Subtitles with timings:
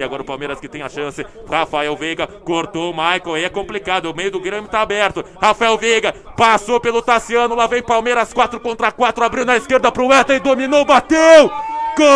[0.00, 1.26] E agora o Palmeiras que tem a chance.
[1.46, 3.34] Rafael Veiga cortou o Michael.
[3.34, 4.06] Aí é complicado.
[4.06, 5.22] O meio do Grêmio tá aberto.
[5.38, 7.54] Rafael Veiga passou pelo Tassiano.
[7.54, 9.22] Lá vem Palmeiras 4 contra 4.
[9.22, 10.86] Abriu na esquerda pro Eta e dominou.
[10.86, 11.50] Bateu!
[11.98, 12.06] Gol!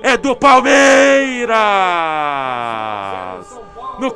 [0.00, 1.58] É do Palmeiras!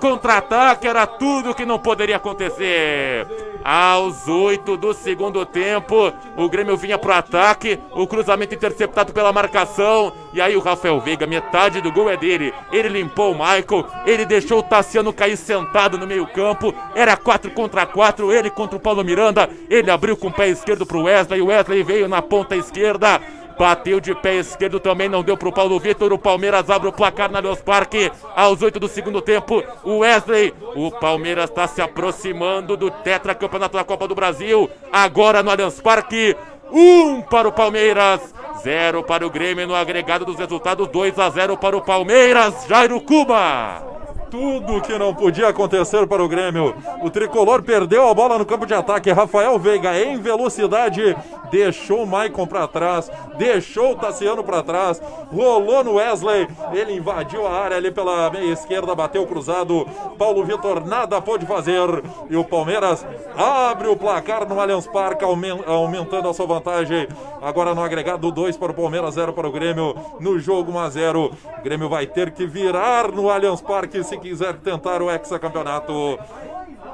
[0.05, 3.27] Contra-ataque era tudo que não poderia acontecer.
[3.65, 10.13] Aos oito do segundo tempo, o Grêmio vinha pro ataque, o cruzamento interceptado pela marcação.
[10.35, 12.53] E aí o Rafael Veiga, metade do gol é dele.
[12.71, 16.75] Ele limpou o Michael, ele deixou o Tassiano cair sentado no meio-campo.
[16.95, 19.49] Era 4 contra 4, ele contra o Paulo Miranda.
[19.71, 23.23] Ele abriu com o pé esquerdo pro Wesley, o Wesley veio na ponta esquerda.
[23.59, 26.13] Bateu de pé esquerdo também, não deu pro Paulo Vitor.
[26.13, 29.63] O Palmeiras abre o placar na Allianz Parque aos 8 do segundo tempo.
[29.83, 34.69] O Wesley, o Palmeiras está se aproximando do tetracampeonato da Copa do Brasil.
[34.93, 36.37] Agora no Allianz Parque.
[36.73, 41.57] Um para o Palmeiras, zero para o Grêmio no agregado dos resultados, 2 a 0
[41.57, 42.67] para o Palmeiras.
[42.67, 43.95] Jairo Cuba
[44.35, 46.75] tudo que não podia acontecer para o Grêmio.
[47.01, 49.13] O tricolor perdeu a bola no campo de ataque.
[49.13, 51.17] Rafael Veiga, em velocidade,
[51.55, 55.01] deixou o Maicon para trás, deixou o Tassiano para trás,
[55.33, 56.49] rolou no Wesley.
[56.73, 59.87] Ele invadiu a área ali pela meia esquerda, bateu cruzado.
[60.19, 62.03] Paulo Vitor nada pôde fazer.
[62.29, 67.07] E o Palmeiras abre o placar no Allianz Parque, aumentando a sua vantagem.
[67.41, 69.95] Agora no agregado 2 para o Palmeiras, 0 para o Grêmio.
[70.19, 71.31] No jogo 1 a 0.
[71.59, 76.19] O Grêmio vai ter que virar no Allianz Parque se quiser tentar o hexacampeonato.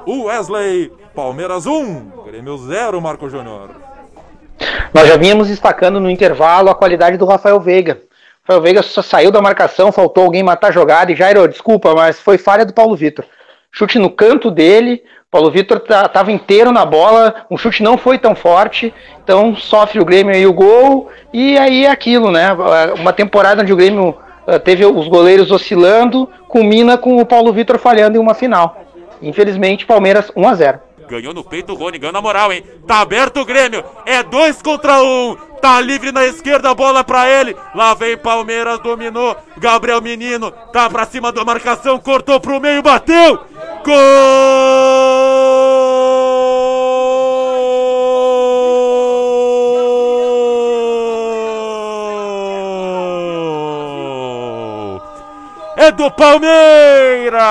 [0.05, 3.90] O Wesley, Palmeiras 1, Grêmio 0, Marco Júnior.
[4.93, 8.01] Nós já vínhamos destacando no intervalo a qualidade do Rafael Veiga.
[8.43, 12.19] Rafael Veiga só saiu da marcação, faltou alguém matar a jogada e Jairo, desculpa, mas
[12.19, 13.23] foi falha do Paulo Vitor.
[13.71, 18.35] Chute no canto dele, Paulo Vitor estava inteiro na bola, o chute não foi tão
[18.35, 22.49] forte, então sofre o Grêmio aí o gol, e aí é aquilo, né?
[22.99, 27.77] Uma temporada onde o Grêmio ah, teve os goleiros oscilando, culmina com o Paulo Vitor
[27.77, 28.83] falhando em uma final.
[29.21, 30.79] Infelizmente, Palmeiras 1 a 0
[31.11, 32.63] Ganhou no peito o Rony, ganhou na moral, hein?
[32.87, 35.35] Tá aberto o Grêmio, é dois contra um.
[35.61, 37.53] Tá livre na esquerda, bola pra ele.
[37.75, 39.35] Lá vem Palmeiras, dominou.
[39.57, 43.41] Gabriel Menino, tá pra cima da marcação, cortou pro meio, bateu.
[43.83, 45.01] Gol!
[55.75, 57.41] é do Palmeiras!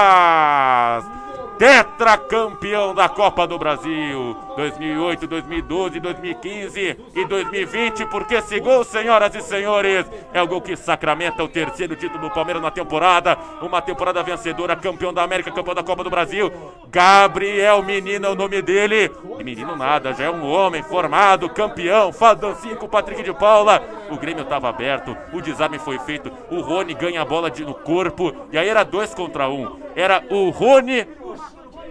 [2.00, 8.06] Tetracampeão da Copa do Brasil 2008, 2012, 2015 e 2020.
[8.06, 12.30] Porque esse gol, senhoras e senhores, é o gol que sacramenta o terceiro título do
[12.30, 13.36] Palmeiras na temporada.
[13.60, 16.50] Uma temporada vencedora, campeão da América, campeão da Copa do Brasil.
[16.88, 19.12] Gabriel Menino é o nome dele.
[19.38, 23.82] E menino nada, já é um homem formado, campeão, fadãozinho com o Patrick de Paula.
[24.10, 26.32] O Grêmio estava aberto, o desarme foi feito.
[26.50, 28.34] O Rony ganha a bola de, no corpo.
[28.50, 29.78] E aí era dois contra um.
[29.94, 31.06] Era o Rony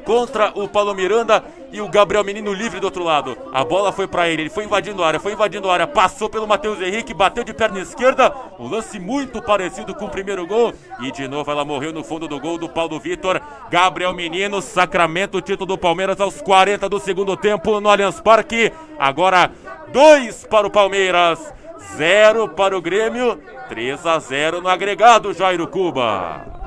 [0.09, 3.37] contra o Paulo Miranda e o Gabriel Menino livre do outro lado.
[3.53, 6.27] A bola foi para ele, ele foi invadindo a área, foi invadindo a área, passou
[6.27, 8.33] pelo Matheus Henrique, bateu de perna esquerda.
[8.57, 10.73] Um lance muito parecido com o primeiro gol.
[10.99, 13.39] E de novo ela morreu no fundo do gol do Paulo Vitor.
[13.69, 18.73] Gabriel Menino, sacramento título do Palmeiras aos 40 do segundo tempo no Allianz Parque.
[18.97, 19.51] Agora
[19.93, 21.53] dois para o Palmeiras,
[21.95, 23.39] zero para o Grêmio,
[23.69, 26.58] 3 a 0 no agregado, Jairo Cuba.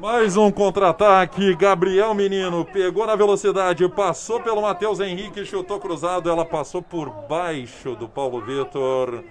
[0.00, 1.54] Mais um contra-ataque.
[1.54, 6.30] Gabriel Menino pegou na velocidade, passou pelo Matheus Henrique, chutou cruzado.
[6.30, 9.22] Ela passou por baixo do Paulo Vitor.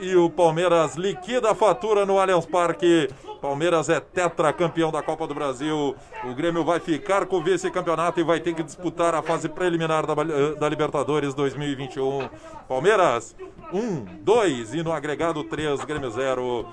[0.00, 3.10] E o Palmeiras liquida a fatura no Allianz Parque.
[3.42, 5.94] Palmeiras é tetracampeão da Copa do Brasil.
[6.24, 10.06] O Grêmio vai ficar com o vice-campeonato e vai ter que disputar a fase preliminar
[10.06, 10.14] da,
[10.58, 12.26] da Libertadores 2021.
[12.66, 13.36] Palmeiras,
[13.70, 16.66] 1, um, 2 e no agregado 3, Grêmio 0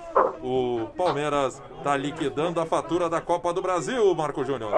[0.43, 4.73] o Palmeiras está liquidando a fatura da Copa do Brasil, Marco Júnior.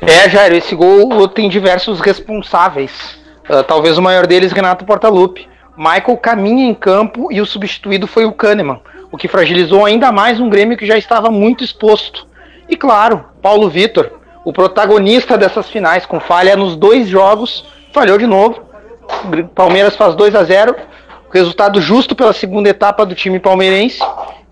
[0.00, 3.18] É, Jair, esse gol tem diversos responsáveis.
[3.50, 5.48] Uh, talvez o maior deles, Renato Portaluppi.
[5.76, 8.80] Michael caminha em campo e o substituído foi o Kahneman,
[9.10, 12.26] o que fragilizou ainda mais um Grêmio que já estava muito exposto.
[12.68, 14.12] E claro, Paulo Vitor,
[14.44, 18.62] o protagonista dessas finais, com falha nos dois jogos, falhou de novo.
[19.54, 20.76] Palmeiras faz 2 a 0
[21.30, 24.00] Resultado justo pela segunda etapa do time palmeirense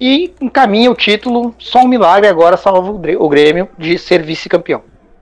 [0.01, 1.55] e encaminha o título.
[1.59, 4.83] Só um milagre agora salva o Grêmio de ser vice-campeão.